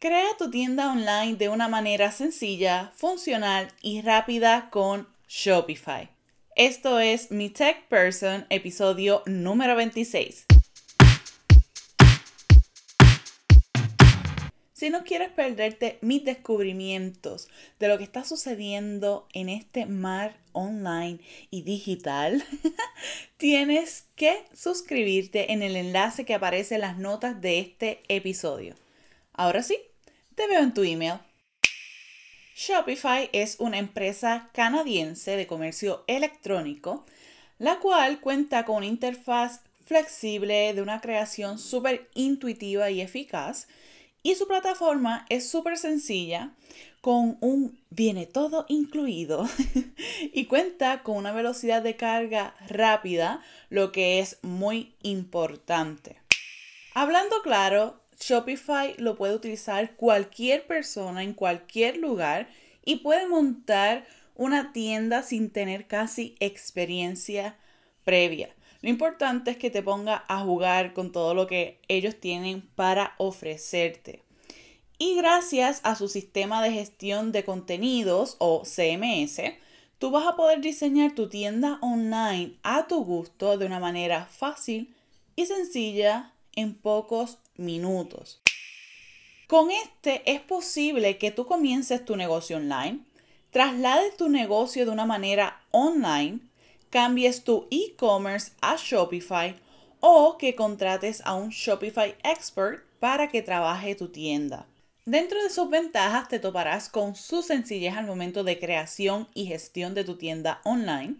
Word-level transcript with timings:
Crea 0.00 0.36
tu 0.38 0.48
tienda 0.48 0.92
online 0.92 1.34
de 1.34 1.48
una 1.48 1.66
manera 1.66 2.12
sencilla, 2.12 2.92
funcional 2.94 3.66
y 3.82 4.00
rápida 4.00 4.70
con 4.70 5.08
Shopify. 5.26 6.08
Esto 6.54 7.00
es 7.00 7.32
Mi 7.32 7.50
Tech 7.50 7.88
Person, 7.88 8.46
episodio 8.48 9.24
número 9.26 9.74
26. 9.74 10.46
Si 14.72 14.90
no 14.90 15.02
quieres 15.02 15.30
perderte 15.30 15.98
mis 16.00 16.24
descubrimientos 16.24 17.48
de 17.80 17.88
lo 17.88 17.98
que 17.98 18.04
está 18.04 18.22
sucediendo 18.22 19.26
en 19.32 19.48
este 19.48 19.86
mar 19.86 20.36
online 20.52 21.18
y 21.50 21.62
digital, 21.62 22.44
tienes 23.36 24.06
que 24.14 24.44
suscribirte 24.54 25.52
en 25.52 25.64
el 25.64 25.74
enlace 25.74 26.24
que 26.24 26.34
aparece 26.34 26.76
en 26.76 26.82
las 26.82 26.98
notas 26.98 27.40
de 27.40 27.58
este 27.58 28.00
episodio. 28.06 28.76
Ahora 29.32 29.62
sí, 29.62 29.78
te 30.38 30.46
veo 30.46 30.62
en 30.62 30.72
tu 30.72 30.84
email. 30.84 31.18
Shopify 32.54 33.28
es 33.32 33.56
una 33.58 33.78
empresa 33.78 34.50
canadiense 34.52 35.36
de 35.36 35.48
comercio 35.48 36.04
electrónico, 36.06 37.04
la 37.58 37.80
cual 37.80 38.20
cuenta 38.20 38.64
con 38.64 38.76
una 38.76 38.86
interfaz 38.86 39.62
flexible 39.84 40.74
de 40.74 40.80
una 40.80 41.00
creación 41.00 41.58
súper 41.58 42.08
intuitiva 42.14 42.88
y 42.88 43.00
eficaz 43.00 43.66
y 44.22 44.36
su 44.36 44.46
plataforma 44.46 45.26
es 45.28 45.48
súper 45.48 45.76
sencilla, 45.76 46.52
con 47.00 47.36
un 47.40 47.76
viene 47.90 48.26
todo 48.26 48.64
incluido 48.68 49.48
y 50.32 50.44
cuenta 50.44 51.02
con 51.02 51.16
una 51.16 51.32
velocidad 51.32 51.82
de 51.82 51.96
carga 51.96 52.54
rápida, 52.68 53.42
lo 53.70 53.90
que 53.90 54.20
es 54.20 54.38
muy 54.42 54.94
importante. 55.02 56.20
Hablando 56.94 57.42
claro, 57.42 58.00
Shopify 58.20 58.94
lo 58.98 59.16
puede 59.16 59.34
utilizar 59.34 59.94
cualquier 59.96 60.66
persona 60.66 61.22
en 61.22 61.34
cualquier 61.34 61.96
lugar 61.96 62.48
y 62.84 62.96
puede 62.96 63.28
montar 63.28 64.06
una 64.34 64.72
tienda 64.72 65.22
sin 65.22 65.50
tener 65.50 65.86
casi 65.86 66.34
experiencia 66.40 67.56
previa. 68.04 68.54
Lo 68.80 68.88
importante 68.88 69.50
es 69.50 69.56
que 69.56 69.70
te 69.70 69.82
ponga 69.82 70.24
a 70.28 70.40
jugar 70.40 70.94
con 70.94 71.12
todo 71.12 71.34
lo 71.34 71.46
que 71.46 71.80
ellos 71.88 72.16
tienen 72.20 72.62
para 72.74 73.14
ofrecerte. 73.18 74.22
Y 74.98 75.16
gracias 75.16 75.80
a 75.84 75.94
su 75.94 76.08
sistema 76.08 76.62
de 76.62 76.72
gestión 76.72 77.30
de 77.30 77.44
contenidos 77.44 78.36
o 78.38 78.62
CMS, 78.64 79.40
tú 79.98 80.10
vas 80.10 80.26
a 80.26 80.36
poder 80.36 80.60
diseñar 80.60 81.14
tu 81.14 81.28
tienda 81.28 81.78
online 81.82 82.56
a 82.62 82.86
tu 82.86 83.04
gusto 83.04 83.58
de 83.58 83.66
una 83.66 83.78
manera 83.80 84.26
fácil 84.26 84.94
y 85.36 85.46
sencilla 85.46 86.32
en 86.56 86.74
pocos 86.74 87.38
minutos. 87.58 88.40
Con 89.46 89.70
este 89.70 90.22
es 90.30 90.40
posible 90.40 91.18
que 91.18 91.30
tú 91.30 91.46
comiences 91.46 92.04
tu 92.04 92.16
negocio 92.16 92.56
online, 92.56 93.00
traslades 93.50 94.16
tu 94.16 94.28
negocio 94.28 94.84
de 94.84 94.92
una 94.92 95.06
manera 95.06 95.60
online 95.70 96.40
cambies 96.90 97.44
tu 97.44 97.66
e-commerce 97.70 98.52
a 98.60 98.76
Shopify 98.76 99.54
o 100.00 100.36
que 100.38 100.54
contrates 100.54 101.22
a 101.24 101.34
un 101.34 101.50
Shopify 101.50 102.14
expert 102.22 102.84
para 103.00 103.28
que 103.28 103.42
trabaje 103.42 103.94
tu 103.94 104.08
tienda. 104.08 104.66
Dentro 105.04 105.42
de 105.42 105.50
sus 105.50 105.70
ventajas 105.70 106.28
te 106.28 106.38
toparás 106.38 106.88
con 106.88 107.14
su 107.14 107.42
sencillez 107.42 107.96
al 107.96 108.06
momento 108.06 108.44
de 108.44 108.58
creación 108.58 109.28
y 109.34 109.46
gestión 109.46 109.94
de 109.94 110.04
tu 110.04 110.16
tienda 110.16 110.60
online, 110.64 111.16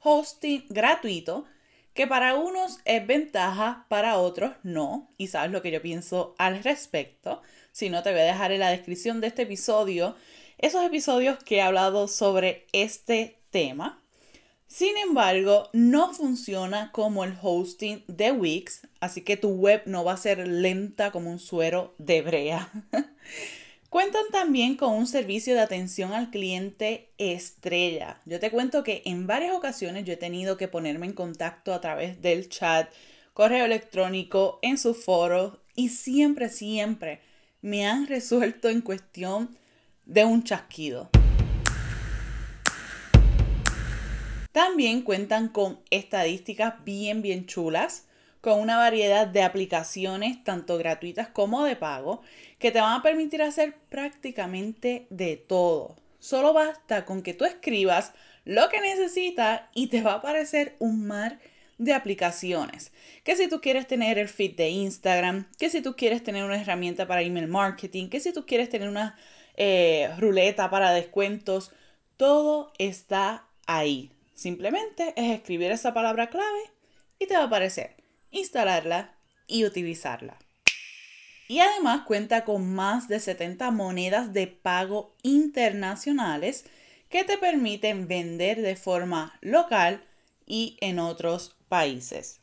hosting 0.00 0.66
gratuito, 0.68 1.46
que 1.94 2.06
para 2.06 2.34
unos 2.34 2.80
es 2.84 3.06
ventaja, 3.06 3.86
para 3.88 4.18
otros 4.18 4.52
no, 4.62 5.08
y 5.16 5.28
sabes 5.28 5.52
lo 5.52 5.62
que 5.62 5.70
yo 5.70 5.80
pienso 5.80 6.34
al 6.38 6.62
respecto. 6.62 7.40
Si 7.72 7.88
no, 7.88 8.02
te 8.02 8.10
voy 8.10 8.20
a 8.20 8.24
dejar 8.24 8.52
en 8.52 8.60
la 8.60 8.70
descripción 8.70 9.20
de 9.20 9.28
este 9.28 9.42
episodio 9.42 10.16
esos 10.58 10.84
episodios 10.84 11.42
que 11.42 11.56
he 11.56 11.62
hablado 11.62 12.08
sobre 12.08 12.66
este 12.72 13.38
tema. 13.50 14.00
Sin 14.66 14.96
embargo, 14.96 15.68
no 15.72 16.12
funciona 16.12 16.90
como 16.90 17.22
el 17.22 17.34
hosting 17.40 18.02
de 18.08 18.32
Wix, 18.32 18.88
así 18.98 19.22
que 19.22 19.36
tu 19.36 19.50
web 19.50 19.82
no 19.86 20.04
va 20.04 20.12
a 20.12 20.16
ser 20.16 20.48
lenta 20.48 21.12
como 21.12 21.30
un 21.30 21.38
suero 21.38 21.94
de 21.98 22.22
brea. 22.22 22.72
Cuentan 23.94 24.24
también 24.32 24.74
con 24.74 24.92
un 24.92 25.06
servicio 25.06 25.54
de 25.54 25.60
atención 25.60 26.14
al 26.14 26.32
cliente 26.32 27.12
estrella. 27.16 28.20
Yo 28.24 28.40
te 28.40 28.50
cuento 28.50 28.82
que 28.82 29.02
en 29.04 29.28
varias 29.28 29.54
ocasiones 29.54 30.04
yo 30.04 30.14
he 30.14 30.16
tenido 30.16 30.56
que 30.56 30.66
ponerme 30.66 31.06
en 31.06 31.12
contacto 31.12 31.72
a 31.72 31.80
través 31.80 32.20
del 32.20 32.48
chat, 32.48 32.92
correo 33.34 33.66
electrónico, 33.66 34.58
en 34.62 34.78
sus 34.78 35.04
foros 35.04 35.58
y 35.76 35.90
siempre, 35.90 36.48
siempre 36.48 37.20
me 37.62 37.86
han 37.86 38.06
resuelto 38.08 38.68
en 38.68 38.80
cuestión 38.80 39.56
de 40.06 40.24
un 40.24 40.42
chasquido. 40.42 41.10
También 44.50 45.02
cuentan 45.02 45.46
con 45.46 45.78
estadísticas 45.90 46.82
bien, 46.84 47.22
bien 47.22 47.46
chulas, 47.46 48.06
con 48.44 48.60
una 48.60 48.76
variedad 48.76 49.26
de 49.26 49.40
aplicaciones, 49.40 50.44
tanto 50.44 50.76
gratuitas 50.76 51.28
como 51.28 51.64
de 51.64 51.76
pago, 51.76 52.20
que 52.58 52.70
te 52.70 52.78
van 52.78 53.00
a 53.00 53.02
permitir 53.02 53.40
hacer 53.40 53.74
prácticamente 53.88 55.06
de 55.08 55.38
todo. 55.38 55.96
Solo 56.18 56.52
basta 56.52 57.06
con 57.06 57.22
que 57.22 57.32
tú 57.32 57.46
escribas 57.46 58.12
lo 58.44 58.68
que 58.68 58.82
necesitas 58.82 59.62
y 59.72 59.86
te 59.86 60.02
va 60.02 60.12
a 60.12 60.16
aparecer 60.16 60.76
un 60.78 61.06
mar 61.06 61.38
de 61.78 61.94
aplicaciones. 61.94 62.92
Que 63.22 63.34
si 63.34 63.48
tú 63.48 63.62
quieres 63.62 63.86
tener 63.86 64.18
el 64.18 64.28
feed 64.28 64.56
de 64.56 64.68
Instagram, 64.68 65.50
que 65.58 65.70
si 65.70 65.80
tú 65.80 65.96
quieres 65.96 66.22
tener 66.22 66.44
una 66.44 66.60
herramienta 66.60 67.06
para 67.06 67.22
email 67.22 67.48
marketing, 67.48 68.10
que 68.10 68.20
si 68.20 68.34
tú 68.34 68.44
quieres 68.44 68.68
tener 68.68 68.90
una 68.90 69.16
eh, 69.56 70.10
ruleta 70.18 70.68
para 70.68 70.92
descuentos, 70.92 71.72
todo 72.18 72.74
está 72.76 73.48
ahí. 73.66 74.12
Simplemente 74.34 75.14
es 75.16 75.32
escribir 75.32 75.70
esa 75.70 75.94
palabra 75.94 76.28
clave 76.28 76.60
y 77.18 77.26
te 77.26 77.32
va 77.32 77.44
a 77.44 77.46
aparecer, 77.46 78.03
instalarla 78.34 79.14
y 79.46 79.64
utilizarla. 79.64 80.38
Y 81.48 81.60
además 81.60 82.02
cuenta 82.06 82.44
con 82.44 82.74
más 82.74 83.08
de 83.08 83.20
70 83.20 83.70
monedas 83.70 84.32
de 84.32 84.46
pago 84.46 85.14
internacionales 85.22 86.64
que 87.08 87.24
te 87.24 87.38
permiten 87.38 88.08
vender 88.08 88.60
de 88.62 88.76
forma 88.76 89.38
local 89.40 90.02
y 90.46 90.76
en 90.80 90.98
otros 90.98 91.56
países. 91.68 92.40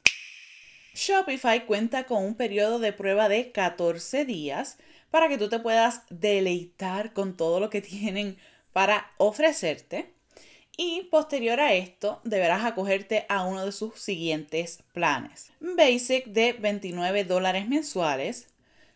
Shopify 0.93 1.65
cuenta 1.65 2.05
con 2.05 2.23
un 2.23 2.35
periodo 2.35 2.79
de 2.79 2.93
prueba 2.93 3.29
de 3.29 3.51
14 3.51 4.25
días 4.25 4.77
para 5.09 5.29
que 5.29 5.37
tú 5.37 5.49
te 5.49 5.59
puedas 5.59 6.03
deleitar 6.09 7.13
con 7.13 7.35
todo 7.35 7.59
lo 7.59 7.69
que 7.69 7.81
tienen 7.81 8.37
para 8.73 9.11
ofrecerte 9.17 10.13
y 10.77 11.03
posterior 11.03 11.59
a 11.59 11.73
esto 11.73 12.21
deberás 12.23 12.65
acogerte 12.65 13.25
a 13.29 13.43
uno 13.45 13.65
de 13.65 13.71
sus 13.71 13.99
siguientes 13.99 14.83
planes. 14.93 15.51
Basic 15.59 16.25
de 16.25 16.53
29 16.53 17.23
dólares 17.25 17.67
mensuales, 17.67 18.47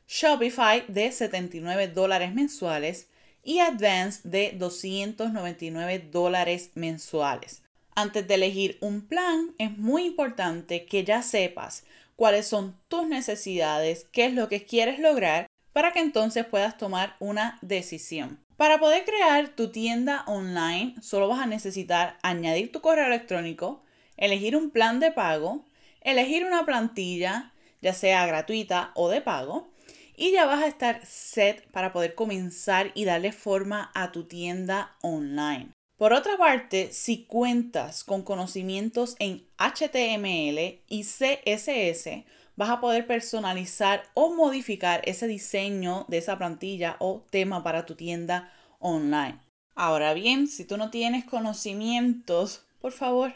Shopify 0.08 0.84
de 0.88 1.12
79 1.12 1.88
dólares 1.90 2.34
mensuales 2.34 3.08
y 3.44 3.60
Advanced 3.60 4.30
de 4.30 4.54
299 4.58 6.00
dólares 6.12 6.72
mensuales. 6.76 7.62
Antes 7.96 8.28
de 8.28 8.34
elegir 8.34 8.78
un 8.82 9.08
plan, 9.08 9.54
es 9.58 9.78
muy 9.78 10.04
importante 10.04 10.86
que 10.86 11.04
ya 11.04 11.22
sepas 11.22 11.86
cuáles 12.16 12.48
son 12.48 12.76
tus 12.88 13.08
necesidades, 13.08 14.06
qué 14.12 14.26
es 14.26 14.34
lo 14.34 14.50
que 14.50 14.66
quieres 14.66 15.00
lograr, 15.00 15.48
para 15.76 15.92
que 15.92 16.00
entonces 16.00 16.46
puedas 16.46 16.78
tomar 16.78 17.18
una 17.20 17.60
decisión. 17.62 18.40
Para 18.56 18.80
poder 18.80 19.04
crear 19.04 19.50
tu 19.50 19.74
tienda 19.74 20.24
online, 20.26 20.96
solo 21.02 21.28
vas 21.28 21.42
a 21.42 21.48
necesitar 21.48 22.18
añadir 22.24 22.72
tu 22.72 22.80
correo 22.80 23.08
electrónico, 23.08 23.84
elegir 24.16 24.56
un 24.56 24.70
plan 24.70 25.02
de 25.02 25.12
pago, 25.12 25.66
elegir 26.00 26.46
una 26.46 26.66
plantilla, 26.66 27.52
ya 27.82 27.94
sea 27.94 28.26
gratuita 28.26 28.92
o 28.96 29.10
de 29.10 29.20
pago, 29.20 29.68
y 30.16 30.32
ya 30.32 30.46
vas 30.46 30.64
a 30.64 30.68
estar 30.68 31.06
set 31.06 31.70
para 31.72 31.92
poder 31.92 32.16
comenzar 32.16 32.94
y 32.96 33.04
darle 33.04 33.34
forma 33.34 33.92
a 33.96 34.14
tu 34.14 34.30
tienda 34.30 34.96
online. 35.02 35.72
Por 35.98 36.14
otra 36.14 36.38
parte, 36.38 36.94
si 36.94 37.26
cuentas 37.26 38.06
con 38.06 38.22
conocimientos 38.24 39.18
en 39.20 39.46
HTML 39.58 40.80
y 40.88 41.04
CSS, 41.04 42.24
vas 42.56 42.70
a 42.70 42.80
poder 42.80 43.08
personalizar 43.08 44.04
o 44.14 44.34
modificar 44.34 45.02
ese 45.06 45.28
diseño 45.28 46.06
de 46.08 46.18
esa 46.18 46.38
plantilla 46.38 46.96
o 47.00 47.26
tema 47.30 47.64
para 47.64 47.86
tu 47.86 47.96
tienda 47.96 48.52
online. 48.80 49.40
Ahora 49.76 50.14
bien, 50.14 50.48
si 50.48 50.66
tú 50.66 50.78
no 50.78 50.90
tienes 50.90 51.26
conocimientos, 51.26 52.66
por 52.80 52.94
favor, 52.94 53.34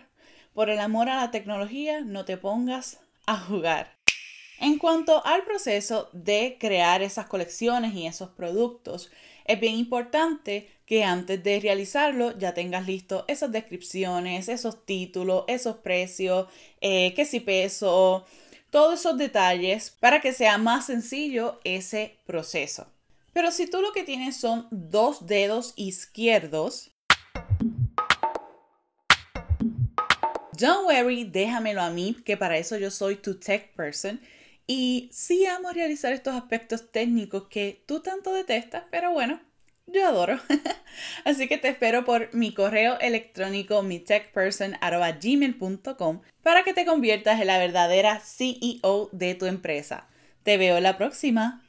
por 0.53 0.69
el 0.69 0.79
amor 0.79 1.09
a 1.09 1.17
la 1.17 1.31
tecnología, 1.31 2.01
no 2.01 2.25
te 2.25 2.37
pongas 2.37 2.99
a 3.25 3.37
jugar. 3.37 3.97
En 4.59 4.77
cuanto 4.77 5.25
al 5.25 5.43
proceso 5.45 6.09
de 6.11 6.57
crear 6.59 7.01
esas 7.01 7.27
colecciones 7.27 7.93
y 7.93 8.07
esos 8.07 8.29
productos, 8.29 9.09
es 9.45 9.59
bien 9.59 9.75
importante 9.75 10.69
que 10.85 11.03
antes 11.03 11.41
de 11.43 11.59
realizarlo 11.59 12.37
ya 12.37 12.53
tengas 12.53 12.85
listo 12.85 13.23
esas 13.27 13.51
descripciones, 13.51 14.49
esos 14.49 14.85
títulos, 14.85 15.45
esos 15.47 15.77
precios, 15.77 16.47
eh, 16.81 17.13
qué 17.15 17.25
si 17.25 17.39
peso, 17.39 18.25
todos 18.69 18.99
esos 18.99 19.17
detalles 19.17 19.89
para 19.89 20.21
que 20.21 20.33
sea 20.33 20.57
más 20.57 20.85
sencillo 20.85 21.59
ese 21.63 22.17
proceso. 22.25 22.87
Pero 23.33 23.51
si 23.51 23.67
tú 23.67 23.81
lo 23.81 23.91
que 23.91 24.03
tienes 24.03 24.37
son 24.37 24.67
dos 24.71 25.25
dedos 25.25 25.73
izquierdos, 25.75 26.91
don't 30.59 30.85
worry, 30.85 31.23
déjamelo 31.23 31.81
a 31.81 31.89
mí, 31.89 32.15
que 32.25 32.37
para 32.37 32.57
eso 32.57 32.77
yo 32.77 32.91
soy 32.91 33.15
tu 33.15 33.39
tech 33.39 33.73
person. 33.75 34.19
Y 34.67 35.09
sí 35.11 35.45
amo 35.45 35.71
realizar 35.71 36.13
estos 36.13 36.35
aspectos 36.35 36.91
técnicos 36.91 37.47
que 37.49 37.83
tú 37.87 38.01
tanto 38.01 38.33
detestas, 38.33 38.83
pero 38.91 39.11
bueno, 39.11 39.39
yo 39.93 40.07
adoro. 40.07 40.39
Así 41.25 41.47
que 41.47 41.57
te 41.57 41.69
espero 41.69 42.05
por 42.05 42.31
mi 42.33 42.53
correo 42.53 42.99
electrónico 42.99 43.81
mitechperson.gmail.com 43.83 46.21
para 46.43 46.63
que 46.63 46.73
te 46.73 46.85
conviertas 46.85 47.41
en 47.41 47.47
la 47.47 47.57
verdadera 47.57 48.19
CEO 48.19 49.09
de 49.11 49.35
tu 49.35 49.45
empresa. 49.45 50.07
Te 50.43 50.57
veo 50.57 50.79
la 50.79 50.97
próxima. 50.97 51.61